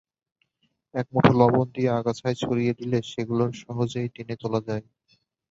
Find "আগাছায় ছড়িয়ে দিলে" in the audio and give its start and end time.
1.99-2.97